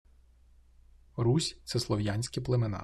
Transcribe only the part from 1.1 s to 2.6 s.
Русь– це слов'янські